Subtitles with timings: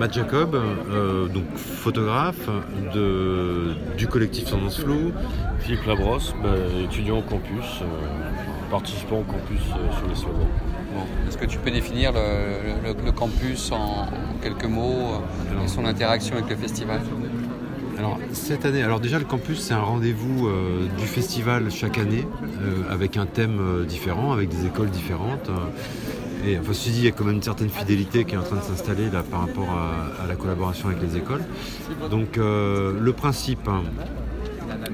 [0.00, 2.48] Matt Jacob, euh, donc photographe
[2.94, 5.12] de, du collectif Tendance Flou.
[5.58, 6.48] Philippe Labrosse, bah,
[6.82, 7.84] étudiant au campus, euh,
[8.70, 10.46] participant au campus euh, sur les slogans.
[11.28, 14.06] Est-ce que tu peux définir le, le- le campus en
[14.42, 15.20] quelques mots
[15.52, 17.00] euh, et son interaction avec le festival?
[17.98, 22.26] Alors cette année, alors déjà le campus c'est un rendez-vous euh, du festival chaque année
[22.62, 25.50] euh, avec un thème euh, différent, avec des écoles différentes.
[26.46, 28.42] Et enfin, ceci dit, il y a quand même une certaine fidélité qui est en
[28.42, 31.42] train de s'installer là par rapport à, la collaboration avec les écoles.
[32.10, 33.82] Donc euh, le principe, hein,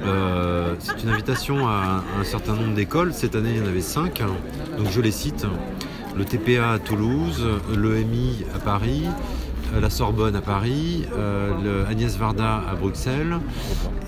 [0.03, 3.13] euh, c'est une invitation à un, certain nombre d'écoles.
[3.13, 4.21] Cette année, il y en avait cinq.
[4.21, 4.31] hein.
[4.77, 5.47] Donc je les cite.
[6.17, 9.05] Le TPA à Toulouse, l'EMI à Paris,
[9.75, 11.05] euh, la Sorbonne à Paris,
[11.89, 13.39] Agnès Varda à Bruxelles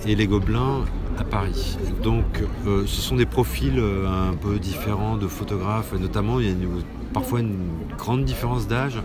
[0.07, 0.85] et les Gobelins
[1.21, 1.77] à Paris.
[2.03, 6.49] Donc euh, ce sont des profils euh, un peu différents de photographes, notamment il y
[6.49, 6.83] a une-
[7.13, 7.57] parfois une
[7.97, 9.01] grande différence d'âge.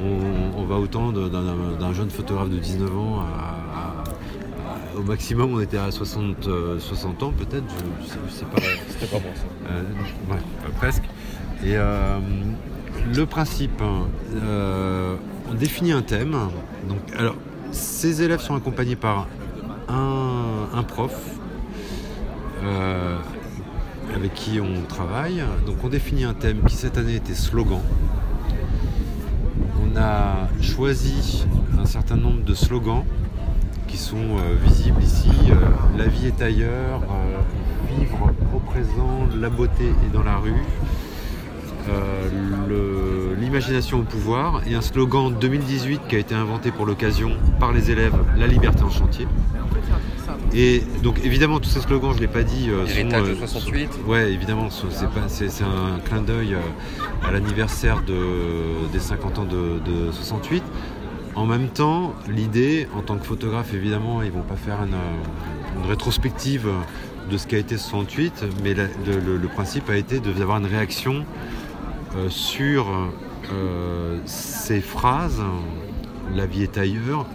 [0.00, 5.60] On, on va autant d'un jeune photographe de 19 ans à, à- au maximum on
[5.60, 7.64] était à 60, euh, 60 ans peut-être,
[8.00, 8.60] je, je sais- je sais pas.
[8.88, 9.72] C'était pas bon ça.
[9.72, 9.82] Euh,
[10.32, 11.02] ouais, euh, presque.
[11.64, 12.18] Et euh,
[13.14, 15.16] le principe, euh,
[15.50, 16.36] on définit un thème.
[16.88, 17.34] Donc, alors,
[17.72, 19.26] ces élèves sont accompagnés par
[19.88, 21.12] un, un prof
[22.64, 23.16] euh,
[24.14, 25.42] avec qui on travaille.
[25.66, 27.80] Donc, on définit un thème qui cette année était slogan.
[29.82, 31.46] On a choisi
[31.80, 33.04] un certain nombre de slogans
[33.86, 35.30] qui sont euh, visibles ici.
[35.50, 35.54] Euh,
[35.96, 37.02] la vie est ailleurs,
[37.98, 40.64] vivre au présent, la beauté est dans la rue,
[43.40, 47.90] l'imagination au pouvoir et un slogan 2018 qui a été inventé pour l'occasion par les
[47.90, 49.26] élèves, la liberté en chantier.
[50.54, 53.36] Et donc évidemment tous ces slogans, je ne l'ai pas dit, euh, Héritage de euh,
[53.36, 53.92] 68.
[53.92, 54.86] sont- ouais, évidemment, ce-
[55.28, 56.58] c'est un clin d'œil euh,
[57.26, 60.62] à l'anniversaire de, des 50 ans de, de 68.
[61.34, 65.78] En même temps, l'idée, en tant que photographe, évidemment, ils vont pas faire une, euh,
[65.82, 66.66] une rétrospective
[67.30, 70.66] de ce qu'a été 68, mais la- le, le- le principe a été d'avoir une
[70.66, 71.24] réaction
[72.16, 72.86] euh, sur
[73.52, 75.42] euh, ces phrases.
[76.34, 77.26] La vie est ailleurs.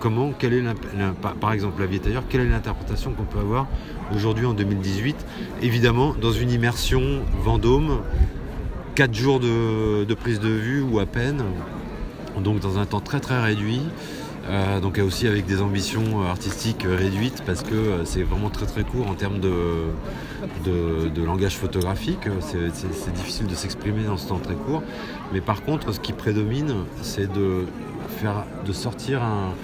[0.00, 0.62] Comment, quelle est
[1.40, 2.24] par- exemple, la vie est ailleurs.
[2.28, 3.66] Quelle est l'interprétation qu'on peut avoir
[4.14, 5.16] aujourd'hui en 2018
[5.62, 8.02] Évidemment, dans une immersion Vendôme,
[8.94, 11.42] 4 jours de, prise de vue ou à peine,
[12.42, 13.82] donc dans un temps très très réduit.
[14.48, 18.66] Euh, donc aussi avec des ambitions euh, artistiques euh, réduites parce que c'est vraiment très
[18.66, 22.28] très court en termes de, langage photographique.
[22.40, 24.82] C'est difficile de s'exprimer dans ce temps très court.
[25.32, 27.66] Mais par contre, ce qui prédomine, c'est de
[28.08, 29.54] faire, de sortir un,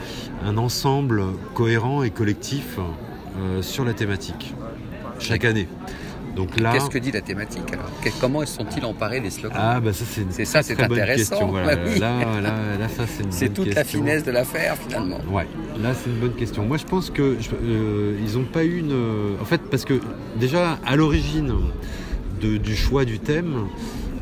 [0.47, 1.23] un ensemble
[1.55, 4.55] cohérent et collectif euh, sur la thématique
[5.19, 5.69] chaque année.
[6.35, 7.91] Donc là, Qu'est-ce que dit la thématique alors?
[8.19, 9.59] Comment sont-ils emparés des slogans?
[9.61, 11.37] Ah bah ça c'est une C'est ça, c'est intéressant.
[11.37, 11.49] question.
[11.51, 11.77] Voilà.
[11.77, 11.99] Bah oui.
[11.99, 15.19] là, là, là, ça c'est une C'est toute la finesse de l'affaire finalement.
[15.31, 15.47] Ouais,
[15.83, 16.65] là c'est une bonne question.
[16.65, 18.95] Moi je pense que euh, ils n'ont pas eu une.
[19.43, 20.01] En fait, parce que
[20.37, 21.53] déjà à l'origine
[22.41, 23.67] de- du choix du thème,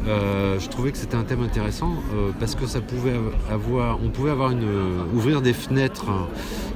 [0.06, 3.14] euh, je trouvais que c'était un thème intéressant euh, parce que ça pouvait
[3.50, 4.66] avoir, on pouvait avoir une
[5.14, 6.26] ouvrir des fenêtres hein,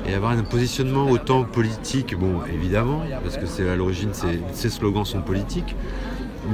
[0.07, 5.05] et avoir un positionnement autant politique, bon évidemment, parce que c'est à l'origine ces, slogans
[5.05, 5.75] sont politiques,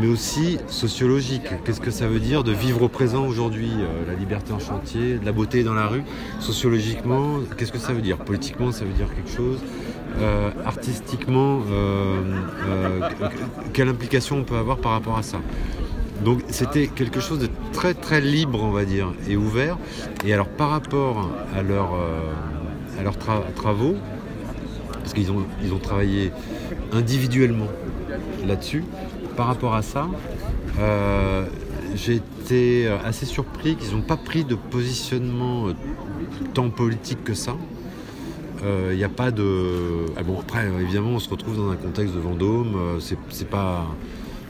[0.00, 1.48] mais aussi sociologique.
[1.64, 5.18] Qu'est-ce que ça veut dire de vivre au présent aujourd'hui euh, La liberté en chantier,
[5.18, 6.02] de la beauté dans la rue?
[6.38, 8.18] Sociologiquement, qu'est-ce que ça veut dire?
[8.18, 9.58] Politiquement, ça veut dire quelque chose?
[10.18, 12.20] Euh, artistiquement, euh,
[12.68, 13.28] euh,
[13.72, 15.38] quelle implication on peut avoir par rapport à ça?
[16.24, 19.78] Donc c'était quelque chose de très très libre, on va dire, et ouvert.
[20.24, 23.94] Et alors par rapport à, euh, leurs tra- travaux,
[24.92, 26.32] parce qu'ils ont, ils ont travaillé
[26.92, 27.68] individuellement
[28.46, 28.84] là-dessus,
[29.36, 30.08] par rapport à ça,
[30.78, 31.46] euh,
[31.94, 35.72] j'ai été assez surpris qu'ils n'ont pas pris de positionnement euh,
[36.54, 37.56] tant politique que ça.
[38.62, 40.04] Il n'y a pas de.
[40.18, 42.74] Ah bon, après, euh, évidemment, on se retrouve dans un contexte de Vendôme.
[42.76, 43.86] euh, c'est pas.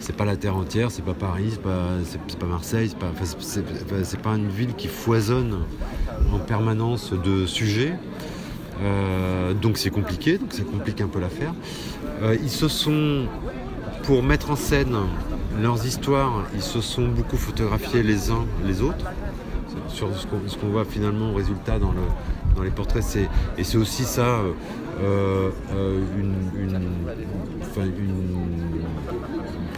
[0.00, 1.88] C'est pas la terre entière, c'est pas Paris, c'est pas,
[2.40, 3.12] pas Marseille, c'est pas,
[4.30, 5.58] pas une ville qui foisonne
[6.32, 7.92] en permanence de sujets.
[8.82, 11.52] Euh, donc c'est compliqué, donc ça complique un peu l'affaire.
[12.22, 13.26] Euh, ils se sont,
[14.04, 14.97] pour mettre en scène
[15.60, 19.04] leurs histoires, ils se sont beaucoup photographiés les uns les autres.
[19.88, 20.26] Sur ce
[20.56, 22.00] qu'on voit finalement au résultat dans, le,
[22.56, 24.41] dans les portraits, c'est, et c'est aussi ça,
[25.03, 25.50] euh,
[26.18, 26.34] une-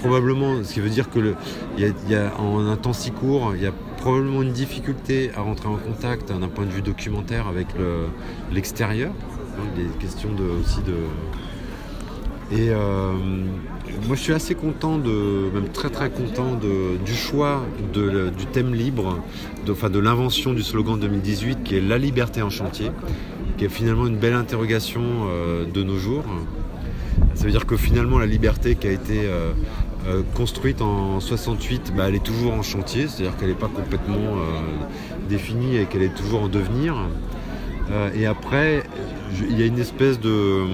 [0.03, 1.35] probablement, ce qui veut dire que le,
[1.79, 5.69] y a, en un temps si court, il y a probablement une difficulté à rentrer
[5.69, 8.07] en contact hein, d'un point de vue documentaire avec le-
[8.53, 9.13] l'extérieur.
[9.59, 10.95] Hein, des questions de, aussi de.
[12.51, 13.13] Et, euh,
[14.07, 17.63] moi, je suis assez content, de, même très très content de, du choix
[17.95, 19.19] de, du thème libre,
[19.67, 22.91] de, enfin de l'invention du slogan 2018 qui est la liberté en chantier,
[23.57, 26.25] qui est finalement une belle interrogation euh, de nos jours.
[27.35, 29.53] Ça veut dire que finalement la liberté qui a été euh,
[30.07, 34.17] euh, construite en 68, bah, elle est toujours en chantier, c'est-à-dire qu'elle n'est pas complètement
[34.17, 36.97] euh, définie et qu'elle est toujours en devenir.
[37.93, 38.83] Euh, et après,
[39.49, 40.65] il y a une espèce de,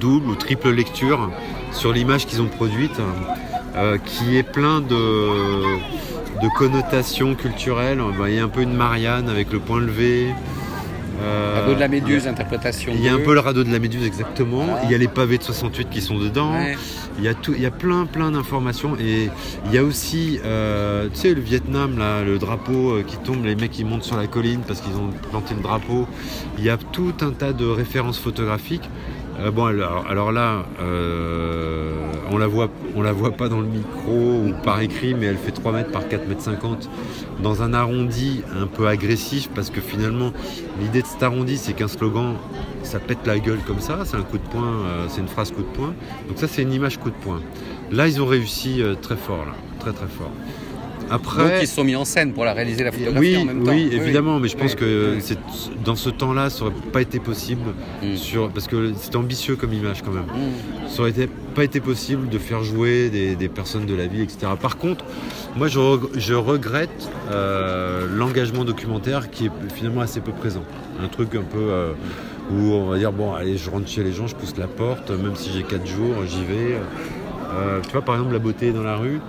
[0.00, 1.30] double ou triple lecture
[1.72, 3.00] sur l'image qu'ils ont produite,
[4.06, 5.26] qui est plein de,
[6.40, 8.00] de connotations culturelles.
[8.18, 10.28] Bah, il y a un peu une Marianne avec le point levé.
[11.22, 12.92] Euh, Radeau de la Méduse, interprétation.
[12.94, 13.22] il y a un 2.
[13.22, 14.64] peu le radeau de la Méduse exactement.
[14.64, 14.80] Voilà.
[14.84, 16.52] Il y a les pavés de 68 qui sont dedans.
[16.52, 16.76] Ouais.
[17.18, 19.30] Il y a tout, il y a plein plein d'informations et
[19.66, 23.44] il y a aussi, euh, tu sais, le Vietnam là, le drapeau euh, qui tombe,
[23.44, 26.06] les mecs qui montent sur la colline parce qu'ils ont planté le drapeau.
[26.58, 28.88] Il y a tout un tas de références photographiques.
[29.40, 30.64] Euh, bon, alors, alors là,
[32.34, 35.52] on la voit, la voit pas dans le micro ou par écrit, mais elle fait
[35.52, 36.90] 3 mètres par 4 mètres 50
[37.42, 40.32] dans un arrondi un peu agressif parce que finalement,
[40.80, 42.34] l'idée de cet arrondi, c'est qu'un slogan,
[42.82, 45.52] ça pète la gueule comme ça, c'est un coup de poing, euh, c'est une phrase
[45.52, 45.94] coup de poing.
[46.28, 47.40] Donc ça, c'est une image coup de poing.
[47.92, 50.32] Là, ils ont réussi euh, très fort, là, très très fort.
[51.10, 53.44] Après, Donc ils se sont mis en scène pour la réaliser la photographie oui, en
[53.44, 53.70] même temps.
[53.72, 55.38] oui, évidemment, mais je pense Oui, que c'est-
[55.84, 57.72] dans ce temps-là, ça aurait pas été possible
[58.02, 58.16] Mm.
[58.16, 60.24] sur parce que c'était ambitieux comme image quand même.
[60.24, 60.88] Mm.
[60.88, 64.22] Ça aurait été, pas été possible de faire jouer des, des personnes de la ville,
[64.22, 64.46] etc.
[64.60, 65.04] Par contre,
[65.56, 70.62] moi, je regrette euh, l'engagement documentaire qui est finalement assez peu présent.
[71.02, 71.92] Un truc un peu euh,
[72.50, 75.10] où on va dire bon, allez, je rentre chez les gens, je pousse la porte,
[75.10, 76.76] même si j'ai 4 jours, j'y vais.
[77.54, 79.20] Euh, tu vois, par exemple, la beauté dans la rue.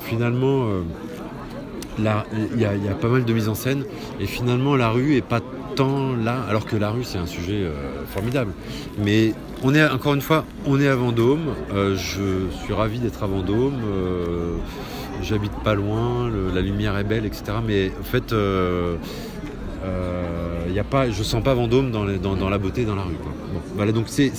[0.00, 0.64] Finalement.
[0.68, 0.82] euh,
[1.98, 3.82] il y, a- pas mal de mise en scène
[4.20, 5.40] et finalement la rue est pas
[5.74, 7.72] tant là, alors que la rue c'est un sujet euh,
[8.06, 8.52] formidable.
[9.04, 9.34] Mais
[9.64, 11.46] on est encore une fois, on est à Vendôme.
[11.74, 13.74] euh, je suis ravi d'être à Vendôme.
[15.22, 17.42] J'habite pas loin, la lumière est belle, etc.
[17.66, 18.94] Mais en fait, euh,
[19.84, 23.02] euh, y a pas, je sens pas Vendôme dans, les- dans- la beauté, dans la
[23.02, 23.16] rue.
[23.74, 24.30] voilà, donc c'est,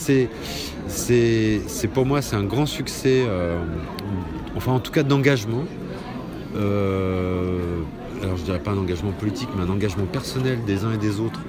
[1.94, 3.26] pour moi c'est un grand succès,
[4.56, 5.66] enfin en tout cas d'engagement.
[6.56, 7.82] Euh,
[8.22, 11.20] alors je dirais pas un engagement politique, mais un engagement personnel des uns et des
[11.20, 11.40] autres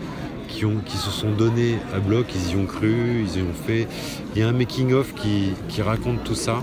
[0.51, 3.55] qui, ont, qui se sont donnés à bloc, ils y ont cru, ils y ont
[3.67, 3.87] fait.
[4.35, 6.63] Il y a un making-of qui, raconte tout ça,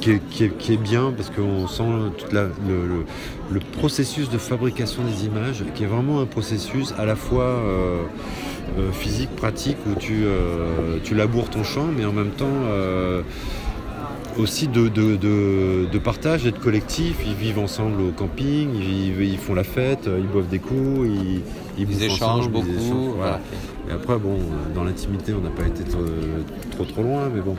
[0.00, 1.84] qui est, bien parce qu'on sent
[2.32, 8.02] le, processus de fabrication des images, qui est vraiment un processus à la fois euh,
[8.78, 12.46] euh, physique, pratique, où tu, euh, tu laboures ton champ, mais en même temps
[14.38, 17.16] aussi de, de, de- de partage et de collectif.
[17.26, 21.06] Ils vivent ensemble au camping, ils, vivent- ils font la fête, ils boivent des coups,
[21.08, 21.40] ils,
[21.78, 22.66] Ils bouffent échangent ensemble, beaucoup.
[22.70, 23.16] ils échangent, voilà.
[23.16, 23.40] voilà.
[23.90, 24.38] Et après, bon,
[24.74, 26.04] dans l'intimité, on n'a pas été trop,
[26.70, 27.56] trop trop loin, mais bon,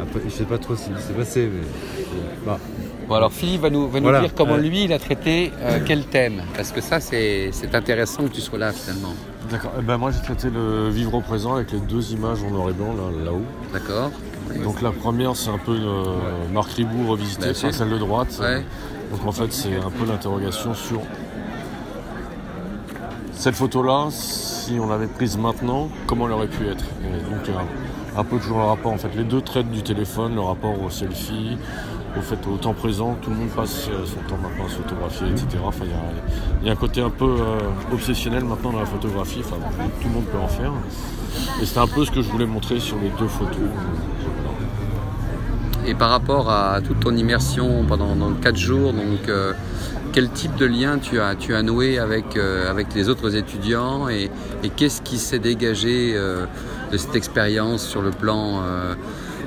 [0.00, 1.62] après, je sais pas trop ce qui s'est passé, mais
[2.46, 2.58] bah,
[3.06, 4.20] Bon, alors Philippe va nous, va nous Voilà.
[4.20, 4.58] dire comment Euh.
[4.60, 6.42] lui il a traité euh, quel thème.
[6.54, 9.14] Parce que ça c'est c'est intéressant que tu sois là finalement.
[9.50, 9.72] D'accord.
[9.78, 12.68] Eh ben, moi, j'ai traité le vivre au présent avec les deux images en noir
[12.68, 13.40] et blanc là- là-haut.
[13.72, 14.10] D'accord
[14.64, 16.04] Donc la première, c'est un peu euh,
[16.52, 18.38] Marc Ribou revisité, enfin, celle de droite.
[18.40, 18.64] Ouais.
[19.12, 21.00] Donc en fait, c'est un peu l'interrogation sur
[23.32, 26.84] cette photo-là, si on l'avait prise maintenant, comment elle aurait pu être.
[27.04, 27.52] Et donc euh,
[28.18, 30.90] un peu toujours le rapport, en fait, les deux traitent du téléphone, le rapport au
[30.90, 31.56] selfie,
[32.18, 34.74] au fait au temps présent, tout le monde passe euh, son temps maintenant à se
[34.76, 35.46] photographier, etc.
[35.64, 35.96] Enfin, il y a-
[36.62, 37.58] il y, a un côté un peu euh,
[37.92, 39.56] obsessionnel maintenant dans la photographie, enfin,
[40.02, 40.72] tout le monde peut en faire.
[41.60, 43.68] Et c'est un peu ce que je voulais montrer sur les deux photos.
[45.86, 49.54] Et par rapport à toute ton immersion pendant donc, 4 jours, donc, euh,
[50.12, 54.08] quel type de lien tu as, tu as noué avec, euh, avec les autres étudiants
[54.08, 54.30] et,
[54.62, 56.44] et qu'est-ce qui s'est dégagé euh,
[56.92, 58.62] de cette expérience sur le plan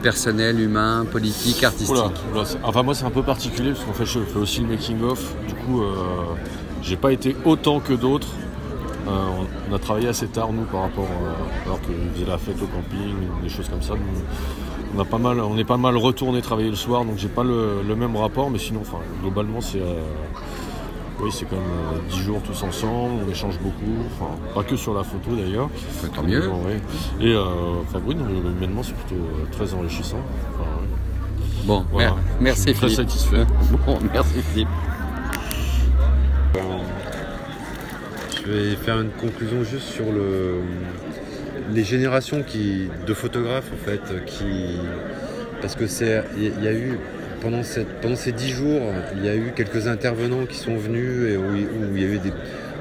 [0.02, 1.96] personnel, humain, politique, artistique?
[2.34, 5.04] Oula, enfin moi c'est un peu particulier parce qu'en fait je fais aussi le making
[5.04, 5.36] of.
[5.48, 5.84] Du coup,
[6.82, 8.30] j'ai pas été autant que d'autres.
[9.08, 12.38] Euh, on, on a travaillé assez tard nous par rapport euh, alors qu'ils faisaient la
[12.38, 13.94] fête au camping, des choses comme ça.
[13.94, 14.22] Nous,
[14.96, 17.44] on a pas mal, on est pas mal retourné travailler le soir, donc j'ai pas
[17.44, 20.02] le, le même rapport, mais sinon, enfin globalement c'est, euh,
[21.22, 21.66] oui c'est quand même
[21.96, 25.70] euh, 10 jours tous ensemble, on échange beaucoup, enfin pas que sur la photo d'ailleurs.
[26.14, 26.48] Tant mieux.
[26.48, 26.80] Ouais.
[27.22, 27.44] Et euh,
[27.84, 30.18] enfin oui, humainement c'est plutôt euh, très enrichissant.
[30.54, 30.88] Enfin, ouais.
[31.66, 32.10] Bon, Voilà.
[32.12, 33.10] mer- merci Je suis très Philippe.
[33.10, 33.46] satisfait.
[33.86, 34.68] Bon, merci Philippe.
[38.44, 40.62] Je vais faire une conclusion juste sur le,
[41.74, 42.44] les générations
[43.08, 44.02] de photographes en fait,
[45.62, 46.98] parce que c'est, il y, a eu
[47.40, 48.82] pendant, ces dix jours,
[49.16, 52.20] il y a eu quelques intervenants qui sont venus et où, il- y a eu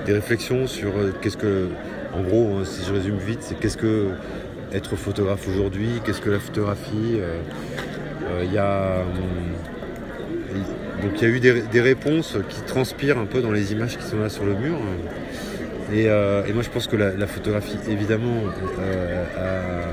[0.07, 1.69] des, réflexions sur euh, qu'est-ce que,
[2.15, 4.09] en gros, hein, si je résume vite, c'est qu'est-ce que
[4.73, 7.19] être photographe aujourd'hui, qu'est-ce que la photographie.
[8.43, 9.03] Il y a.
[9.03, 9.51] hum,
[11.03, 14.05] donc il y a eu des réponses qui transpirent un peu dans les images qui
[14.05, 14.79] sont là sur le mur.
[15.93, 18.37] Et, euh, et moi je pense que la, photographie évidemment
[18.79, 19.85] euh,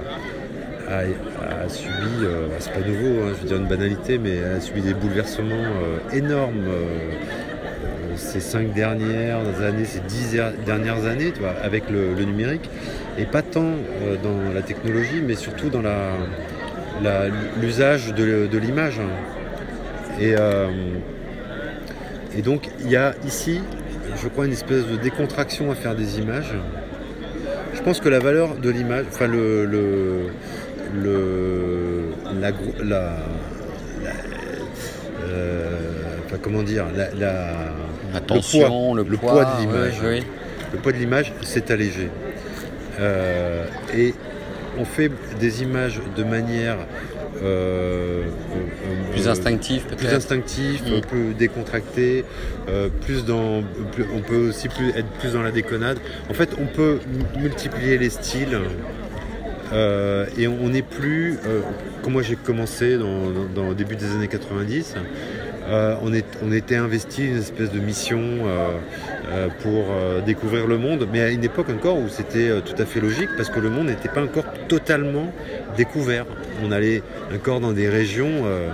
[0.90, 1.92] a, subi,
[2.24, 5.66] euh, c'est pas nouveau, hein, je veux dire une banalité, mais a subi des bouleversements
[6.14, 6.66] énormes
[8.16, 12.70] ces cinq dernières années, ces dix er- dernières années, avec le, numérique,
[13.18, 13.74] et pas tant
[14.24, 15.84] dans la technologie, mais surtout dans
[17.62, 19.00] l'usage de, l'image.
[20.20, 20.68] Euh,
[22.36, 23.62] et donc il y a ici,
[24.22, 26.54] je crois, une espèce de décontraction à faire des images.
[27.74, 30.28] Je pense que la valeur de l'image, enfin le, le,
[31.02, 33.18] le- la, gro- la-
[34.04, 34.12] la-
[35.26, 37.10] euh, enfin, comment dire, la,
[38.94, 39.94] le le poids, de l'image.
[40.04, 40.24] oui.
[40.74, 42.10] le poids de l'image s'est allégé.
[43.00, 44.14] Euh, et
[44.80, 46.78] on fait des images de manière
[47.40, 50.16] Plus euh, instinctif plus peut-être.
[50.16, 51.02] instinctif, Mm.
[51.02, 52.26] plus décontracté,
[52.70, 56.00] euh, plus dans, plus- on peut aussi plus, être plus dans la déconnade.
[56.30, 57.00] En fait, on peut
[57.40, 58.58] multiplier les styles
[59.74, 61.62] euh, et on n'est plus, euh,
[62.02, 64.96] comme moi j'ai commencé dans, dans- dans le début des années 90,
[65.70, 68.78] euh, on, est, on était investi une espèce de mission euh, euh,
[69.62, 72.86] pour euh, découvrir le monde, mais à une époque encore où c'était euh, tout à
[72.86, 75.32] fait logique parce que le monde n'était pas encore totalement
[75.76, 76.26] découvert.
[76.64, 77.04] On allait
[77.36, 78.70] encore dans des régions euh,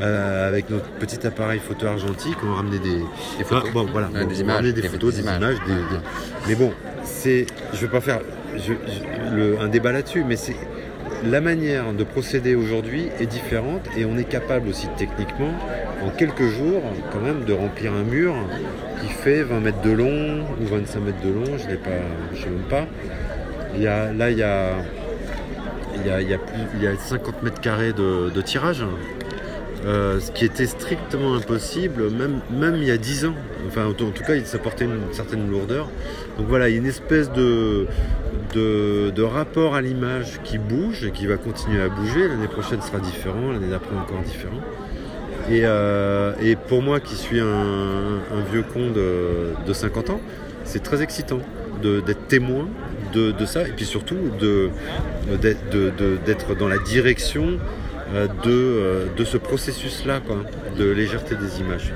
[0.00, 2.98] euh, avec notre petit appareil photo argentique, on ramenait des,
[3.38, 3.64] Des photos.
[3.68, 5.36] Ah, bon, voilà, bon, des on images, ramenait des des- photos, des images.
[5.38, 6.02] images, des- des-
[6.48, 6.72] mais bon,
[7.04, 8.20] c'est, je vais pas faire
[8.56, 10.56] je- je- le- un débat là-dessus, mais c'est
[11.24, 15.52] la manière de procéder aujourd'hui est différente et on est capable aussi techniquement,
[16.04, 16.82] en quelques jours,
[17.12, 18.34] quand même, de remplir un mur
[19.00, 22.68] qui fait 20 mètres de long ou 25 mètres de long, je ne sais même
[22.68, 22.86] pas.
[23.74, 24.76] Il y a, là, il y a,
[25.96, 28.84] il y a, plus, il y a 50 mètres carrés de, tirage.
[29.86, 33.34] Euh, ce qui était strictement impossible, même, il y a 10 ans.
[33.66, 35.88] Enfin, en tout cas, ça portait une certaine lourdeur.
[36.38, 37.86] Donc voilà, il y a une espèce de,
[38.54, 42.28] de, de rapport à l'image qui bouge et qui va continuer à bouger.
[42.28, 44.60] L'année prochaine sera différent, l'année d'après encore différent.
[45.50, 48.20] Et, euh, et pour moi qui suis un,
[48.50, 50.20] vieux con de, de 50 ans,
[50.64, 51.40] c'est très excitant
[51.82, 52.68] d'être témoin
[53.12, 54.16] de, ça et puis surtout
[55.40, 57.58] d'être dans la direction
[58.14, 60.20] euh, de, euh, de ce processus-là,
[60.78, 61.92] de légèreté des images.